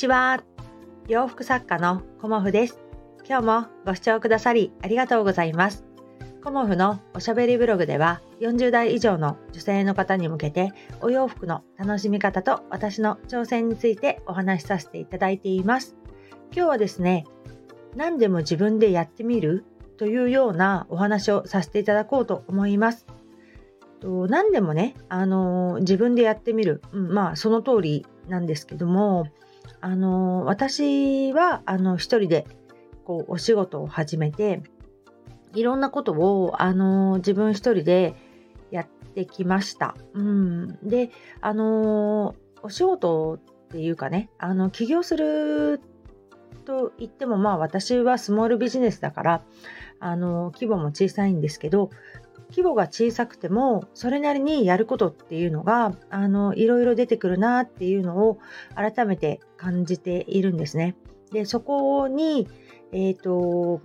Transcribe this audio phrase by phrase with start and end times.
[0.00, 0.42] ちは。
[1.08, 2.80] 洋服作家のコモフです。
[3.28, 5.84] 今日もご視聴くださりありがとうございます。
[6.42, 15.96] コモフのおしゃべりブログでは40代以上の女性の方に向けてお洋服の楽しみ方と私の挑戦についてお話しさせていただいています。
[16.50, 17.26] 今日はですね、
[17.94, 19.66] 何でも自分でやってみる？
[19.98, 23.04] というようなお話をさせていただこうと思います。
[24.00, 29.26] と何でもね、あの自分でやってみる、うん、まあその通りなんですけども、
[29.80, 32.46] あの私はあの一人で
[33.04, 34.62] こうお仕事を始めて
[35.54, 38.14] いろんなことをあの自分一人で
[38.70, 39.96] やってきました。
[40.14, 43.38] うん、であのお仕事っ
[43.70, 45.80] ていうかねあの起業する
[46.64, 49.42] と言ってもまあ私はスモールビジネスだから
[49.98, 51.90] あの規模も小さいんですけど
[52.50, 58.38] 規模が小さくてもそれなりにやることっていうのがあのいろいろ出てくるなっていうのを
[58.74, 60.96] 改めて感じているんですね。
[61.32, 62.48] でそこに、
[62.92, 63.80] えーと、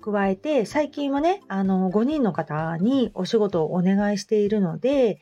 [0.00, 5.20] 加えて最近はねあの5人の方にお仕事をお願いしているので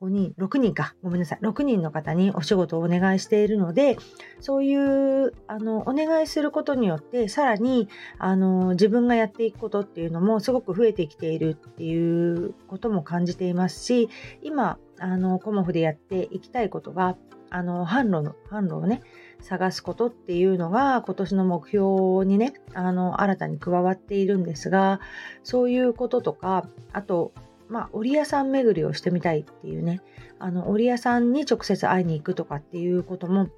[0.00, 3.96] 5人、6人か、ごめんなさい、6人の方にお仕事をお願いしているので、
[4.40, 7.88] そういう、あの、お願いすることによって、さらに、
[8.18, 14.08] あの、自分がやっていくことっていうのもすごく増えてきているっていうことも感じていますし、
[14.40, 17.16] 今、あの、コモフでやっていきたいことが、
[17.50, 19.02] あの、販路の、販路をね、
[19.40, 25.00] 探すことっていうのが今年の目標にね、あの、新たに加わっているんですが、
[25.42, 27.32] そういうこととか、あと、
[27.68, 30.00] まあ、織屋さん巡りをしてみたいっていうね、
[30.38, 33.48] あの、織屋さんに直接会いに行くとかっていうことも、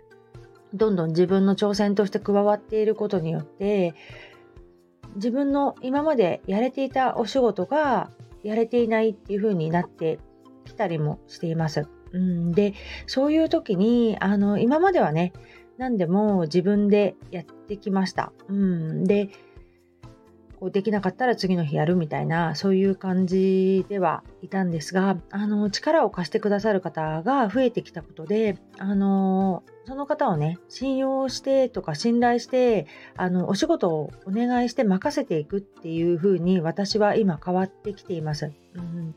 [0.75, 3.95] どんどん自分の挑戦として加わっていることによって、
[5.17, 8.11] 自分の今までやれていたお仕事が
[8.43, 10.19] やれていないっていう風になって
[10.65, 11.89] きたりもしています。
[12.13, 12.75] うん、で、
[13.07, 15.33] そういう時に、あの、今まではね、
[15.79, 18.33] 何でも自分でやってきました。
[18.49, 19.31] うん、で、
[20.61, 38.53] こうできなかったら次の日やるみたいなそういう感じではいたんですがあの力を貸してくださる方が増えてきたことであのその方をね信用してとか信頼してあのお仕事をお願いして任せていくっていう風に私は今変わってきています。
[38.75, 39.15] うん、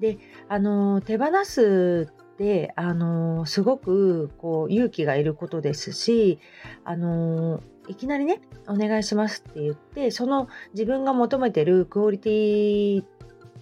[0.00, 0.18] で
[0.48, 6.38] あの手放すってあのすごくこう勇気がいることですし
[6.84, 13.04] あのいきなりね、お願いしますって言って、その自分が求めてるクオリティ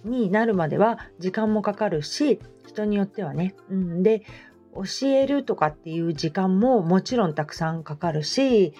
[0.03, 3.55] になるまでは時間もかかるし、人によってはね。
[3.69, 4.23] うん、で、
[4.73, 8.73] 教えるとかっていう時間ももちろんたくさんかかるし、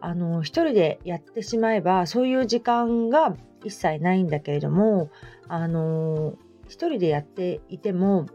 [0.00, 5.10] あの、一人でやってしまえば、そういう時間が一切ないんだけれども、
[5.48, 6.34] あの、
[6.68, 8.26] 一人でやっていても、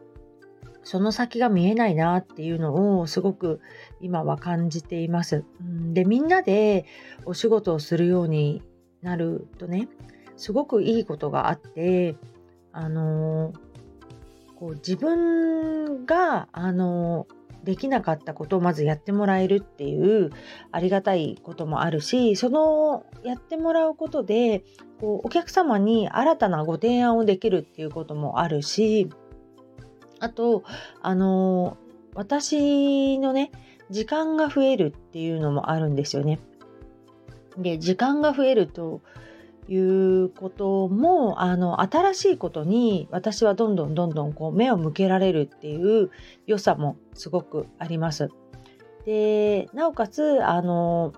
[0.84, 3.62] その先が見えないなっていうのをすごく
[4.02, 5.46] 今は感じています。
[5.94, 6.86] でみんなで
[7.26, 8.62] お仕事をするように
[9.02, 9.88] なるとね
[10.36, 12.16] すごくいいことがあって
[12.72, 13.54] あの
[14.56, 17.28] こう自分があの
[17.64, 20.32] できなかったことをまずやってもらえるっていう
[20.72, 24.64] ありがたいこともあるしそのやってもらうことで
[25.00, 29.10] こうお客様に新たなご提案をできるっていうこともあるし
[30.24, 30.64] あと、
[31.02, 33.52] あのー、私のね、
[33.90, 36.40] 時間が増えるっていうのもあるんですよね。
[37.58, 39.02] で、時間が増えると
[39.68, 46.10] いうことも、あの、新しいことに私はどんどんどんどんこう目を向けられるっていう
[46.46, 48.30] 良さもすごくあります。
[49.06, 51.12] で、なおかつ、あの、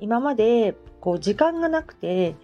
[0.00, 2.34] 今までこう時間がなくて、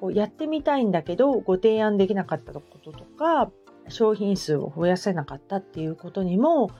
[0.00, 3.50] こうやってみたいんだけどご提案できなかったこととか
[3.88, 6.70] 商品数を増やせなかったっていうことにも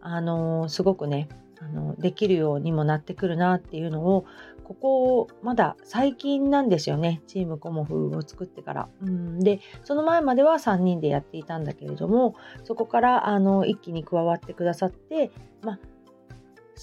[0.00, 1.28] あのすごくね
[1.60, 4.24] あのできるようにもなってくるなっていうのを
[4.64, 8.88] ここまだ最近なんですよねチームコモフを作ってから。
[9.02, 12.34] うんでその前までは3人でやっていたんだけれども
[12.64, 15.78] そこからあの一気に加わってくださって、ま、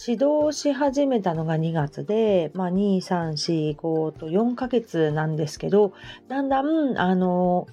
[0.08, 5.94] 指導し始めたのが2月で、ま、2、3、4、5と4ヶ月なんですけど
[6.28, 7.68] だんだんあの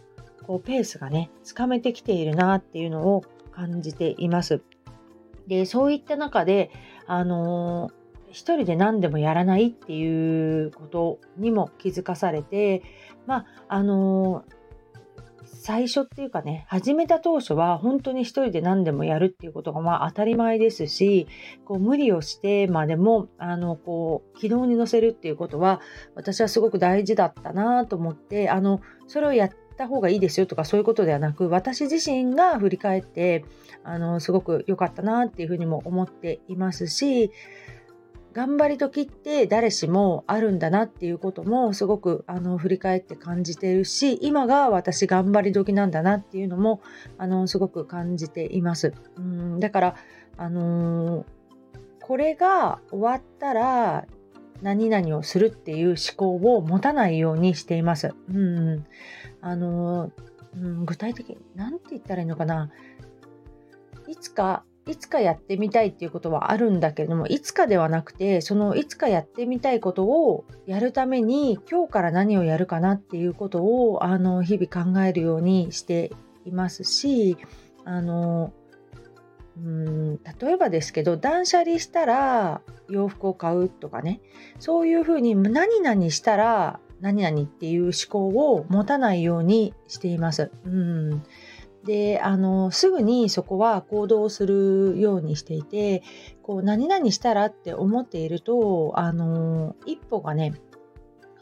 [0.46, 4.62] こうペースがね、つかめてきているなっていうのを感じています。
[5.46, 6.70] で、そういった中で、
[7.06, 7.92] あのー、
[8.30, 12.82] 一人で何でもやらないっていうことにも気づかされて、
[13.26, 14.44] まあ、あの
[15.66, 21.26] 最初っていうかね、始めた当初は本当に一人で何でもやるっていうことがまあ当たり前ですし、
[21.64, 25.80] こう無理をしてまでも、あの、こう、軌道に乗せるっていうことは、
[26.14, 33.44] 私はすごく大事だったなと思って、あの、それをやった方がいいですよとかそういうことではなく私自身が振り返って
[33.82, 37.30] あのすごく良かったなっていうふうにも思っていますし
[38.34, 46.80] 頑張り時って誰しもあるんだなっていうこともすごくあの振り返って感じてるし今が私頑張り時なんだなっていうのも
[47.16, 48.92] あのすごく感じています。
[49.16, 49.96] うんだから
[50.36, 51.24] あのー、
[52.00, 54.06] これが終わったら
[54.62, 58.14] 何々をするっていう思考を持たないようにしています。
[58.32, 58.84] うん、
[59.40, 60.10] あの、
[60.56, 62.70] うん、具体的に何て言ったらいいのかな
[64.06, 76.12] いつかいつかやってみたいっていうことはあるんだけれどもいつかではなくてそのいつかやってみたいことをやるために今日から何をやるかなっていうことをあの日々考えるようにして
[76.44, 77.38] いますし
[77.86, 78.52] あの
[79.56, 84.20] うん例えばですけど断捨離したら洋服を買うとかね。
[84.58, 90.50] そういうふうに何々したら何々っていう思考を持たないようにしています。
[90.64, 91.22] うん。
[91.84, 96.02] であのすぐにそこは行動するようにしていて
[96.42, 100.54] こう何々したらって思っているとあの一歩がね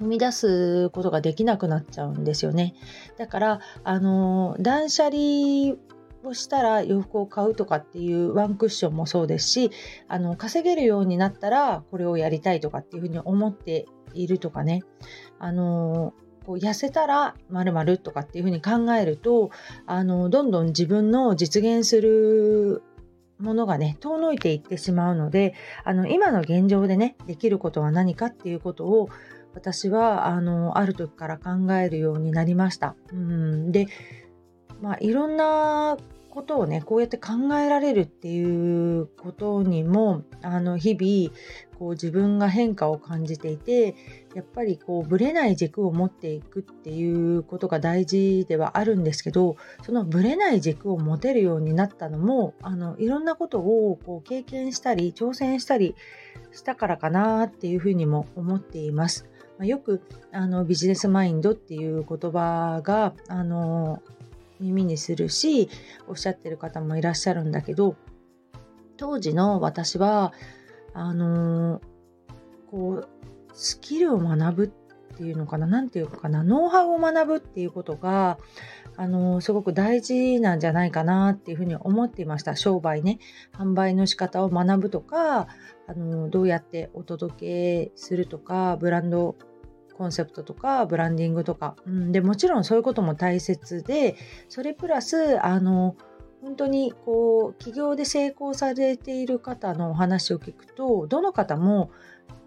[0.01, 2.75] 踏み出すことができなくなっちゃうんですよね。
[3.19, 5.77] だからあの断捨離
[6.25, 9.71] をしたら洋服を買うとかっていうワンクッションもそうですし
[10.09, 14.83] あの稼げるようになったらこれをやりたいとかっていうふうに思っているとかね
[15.39, 16.15] あの
[16.45, 19.51] こう痩せたら〇〇とかっていうふうに考えると
[19.87, 22.83] あのどんどん自分の実現する
[23.39, 25.55] ものがね遠のいていってしまうので
[25.85, 29.09] あの今の現状でねできることは何かっていうことを
[29.55, 32.95] 私はあのある時から考えるようになりました。
[33.13, 33.87] うんで
[34.83, 35.97] まあ、いろんな
[36.33, 41.37] ことをねこうやって考えられるっていうことにもあの日々
[41.79, 43.95] こう自分が変化を感じていて
[44.35, 55.95] やっぱりこうぶれない軸を持っていくっていうことが大事ではあるんですけどそのぶれない軸を持てるようになったのもあのいろんなことをこう経験したり挑戦したり
[56.51, 59.27] したからかなっていうふうにも思っています。
[59.59, 60.01] ま、よく
[60.33, 64.03] あのビジネスマインドっていう言葉があの
[64.63, 65.69] 耳にするし
[66.09, 67.97] おっしゃってる方もいらっしゃるんだけど
[68.97, 70.33] 当時の私は
[70.95, 71.83] あのー、
[72.71, 73.09] こう
[73.55, 78.39] スキルを学ぶっていうのかな何て言うのかなノウハウを学ぶっていうことが
[78.97, 82.57] あのー、すごく大事なんじゃないかなっていうふうに思っていました。
[82.57, 83.19] 商売ね。
[83.53, 85.49] 販売の仕方を学ぶとか、
[85.87, 89.37] あのー、どうやってお届けするとかブランド
[89.93, 94.17] コンセプトとかブランディングとか、うん、でもちろんそういうことも大切で
[94.49, 95.97] それプラスあの
[96.43, 101.91] 本当にこう起業で成功されている方のお話を聞くとどの方も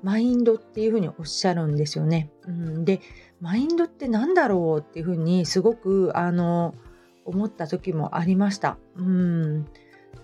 [0.03, 2.29] マインドっていうふうにおっしゃるんですよね。
[2.45, 2.99] うん、で
[3.39, 6.75] マインドって何だろうっていうふうにすごくあの
[7.23, 8.77] 思った時もありました。
[8.97, 9.65] うん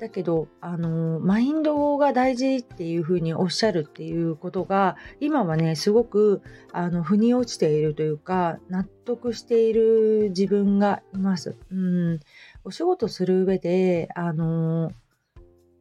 [0.01, 6.41] だけど、あのマインドが大事っていうふうにおっしゃるっていうことが今はねすごく
[6.73, 11.55] あの腑に落ちているというか納得している自分がいます。
[11.71, 12.19] うん
[12.63, 14.91] お仕事する上であの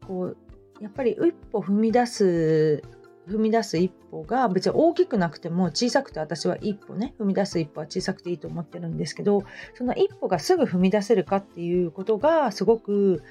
[0.06, 0.36] こう
[0.82, 2.82] やっぱり一歩踏み出す
[3.30, 9.44] 踏み出す一歩が別に大きくなくても小さくて私は一歩ね踏み出す一歩は小さくていいと思ってるんですけど
[9.74, 13.22] その一歩がすぐ踏み出せるかっていうことがすごく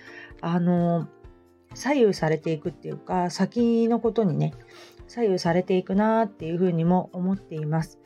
[0.41, 1.07] あの
[1.73, 4.53] 左右されていくっていうか先のことにね
[5.07, 7.99] 左右されていくなっていうふうにも思っています。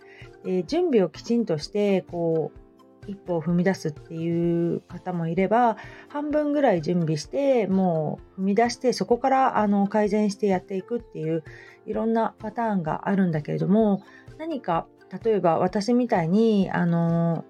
[0.43, 2.62] で準備をきちんとしてこう
[3.07, 5.77] 一歩を踏み出すっていう方もいれば
[6.09, 11.43] 半分ぐらい準備してもう踏み出してそこからあの改善してやっていくっていう
[11.85, 14.03] いろんなパターンがあるんだけれども
[14.37, 14.87] 何か
[15.23, 17.45] 例えば私みたいにあの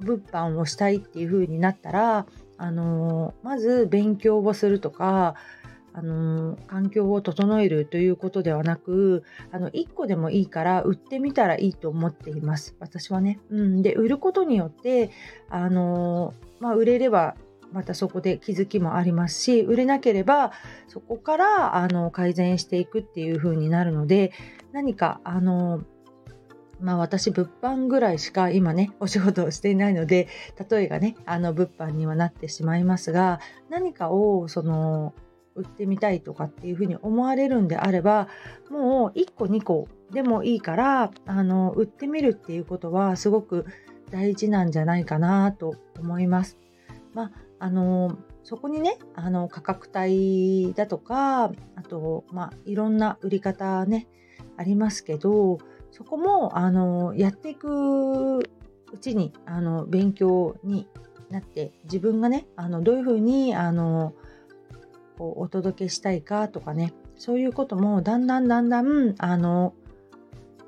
[0.00, 5.34] 物販をしたいっていう風になったらあのまず勉強をするとか
[5.94, 13.40] あの環境を整えるということではなくあの1個でもいいから売ってみたらいいと思っています私はね。
[13.50, 15.10] うん、で売ることによって
[15.50, 17.36] あの、まあ、売れれば
[17.72, 20.52] またそこで気づきもありますし売れなければ
[20.88, 24.32] そこからあの改善していくっていう風になるので
[24.72, 25.82] 何かあの
[26.80, 30.28] まあ私物販ぐらいしか今ねお仕事をしていないので
[30.70, 35.14] 例えがねあの物販にはなってしまいますが何かをその
[35.54, 38.28] 売ってみたいとかっていうふうに思われるんであれば
[38.70, 43.66] もう1個2個でもいいからあの売ってみるっていうことはすごく
[44.10, 46.58] 大事なんじゃないかなと思います。
[47.14, 51.52] まああのそこにねあの価格帯だとかあ
[51.88, 54.08] と、まあ、いろんな売り方ね
[54.56, 55.58] ありますけど
[55.92, 58.42] そこもあのやっていくう
[59.00, 60.88] ちにあの勉強に
[61.30, 64.12] なって自分がねあのどういうふうにあの
[65.18, 69.74] こうお届けしたいかとかねそういうこともだんだんだんだんあの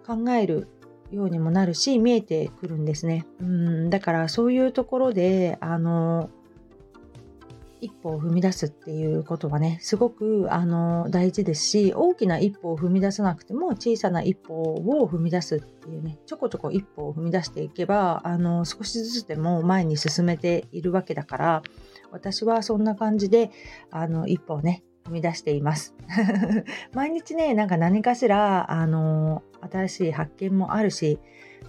[0.07, 0.69] 考える
[1.11, 3.27] ようにもなるし見えてくるんですね。
[3.41, 6.31] うんだからそういうところであの
[7.81, 21.63] 一歩を踏み出すっていうことはねすごくあの大事ですし大きな一歩を踏み出さなくても小さな一歩を踏み出すっていうねちょこちょこ一歩を踏み出していけばあの少しずつでも前に進めているわけだから
[22.11, 23.51] 私はそんな感じで
[23.91, 25.95] あの一歩をね踏み出しています。
[26.95, 31.19] 毎日ねなんか何かしらあの新しい発見もあるし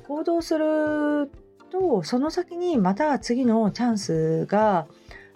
[0.08, 1.30] 行動する
[1.70, 4.88] とその先にまた次のチャンスが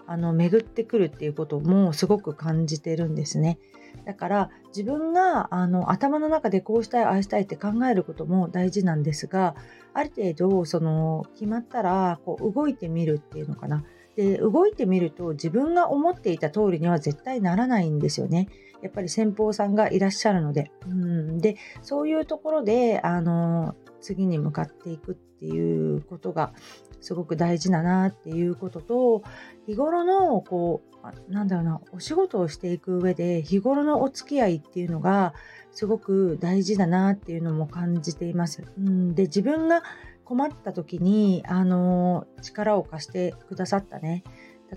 [0.10, 3.60] あの巡ってくるっていうこともすごく感じてるんですね。
[4.06, 9.56] だから自分があの頭の中でこうしたいああしたいって考えることも大事なんですが
[9.94, 13.84] ある程度その決まったらこう動いてみるっていうのかな
[14.20, 18.50] で動いてみると自分が思っていた通りには絶対ならないんですよね。
[18.82, 20.74] やっぱり先方さんがいらっしゃるので。
[20.86, 26.52] うんでそういうところであの次に向かっていくっていうことが
[27.00, 29.24] すごく大事だなっていうことと
[29.66, 30.82] 日頃のこ
[31.30, 35.34] うなんだろうなお仕事をしていく上で日頃のお付き合いっていうのが
[35.72, 38.64] すごく大事だなっていうのも感じています。
[38.78, 39.82] うん、で自分が
[40.30, 44.24] 困った時にあの力を貸してくださったね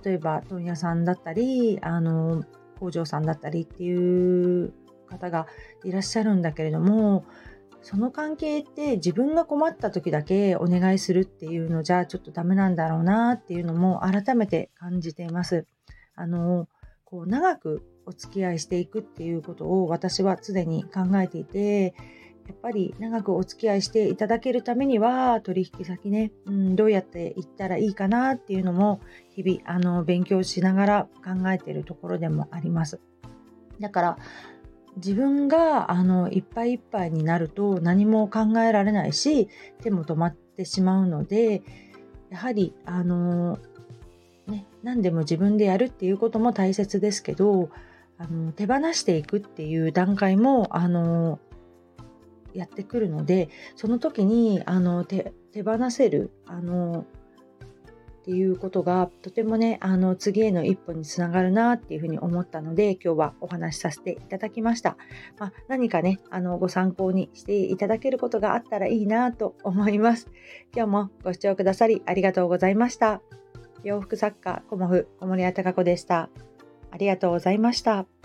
[0.03, 2.43] 例えば問屋さんだったりあの
[2.81, 4.73] 工場さんだったりっていう
[5.11, 5.47] 方が
[5.85, 7.27] いらっしゃるんだけれども
[7.83, 15.67] その関係って自分が困った時だけお願いするっていうのじゃちょっとダメなんだろうなっていうのも改めて感じています。
[16.15, 16.67] あの
[17.05, 21.95] こう長くお付き合いしていくっていうことを私は常に考えていて
[22.47, 33.01] やっぱり長くお付き合いしていただけるためには取引先ね、うん、どうやっていったらいいかなっていうのも日々あの勉強しながら考えているところでもあります。
[33.81, 34.19] だから
[34.97, 39.49] 自分があのいっぱいいっぱいになると何も考えられないし
[39.83, 41.63] 手も止まってしまうので
[42.31, 43.59] やはりあの
[44.47, 47.71] ね何でも自分でやるっていうことも大切ですけど
[48.19, 51.39] あの手放していくっていう段階もあの
[52.55, 55.33] やってくるのでその時にあの手
[55.65, 57.07] 放せるあの
[58.23, 64.97] っていうことがとてもねあの次への一歩につながるなっていうふうに思ったので今日はお話しさせていただきました、
[65.41, 70.29] まあ、何かねあのご参考にしていただけることがあったらいいなと思います。
[70.73, 73.21] 今日もご視聴くださりありがとうございました。
[73.83, 76.31] 洋服作家コモフ小森屋隆子でした。
[76.93, 78.22] ありがとうございました。